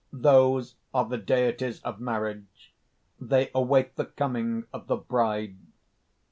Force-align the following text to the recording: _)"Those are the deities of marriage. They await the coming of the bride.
_)"Those 0.11 0.73
are 0.95 1.05
the 1.05 1.19
deities 1.19 1.79
of 1.81 1.99
marriage. 1.99 2.73
They 3.19 3.51
await 3.53 3.97
the 3.97 4.05
coming 4.05 4.63
of 4.73 4.87
the 4.87 4.97
bride. 4.97 5.57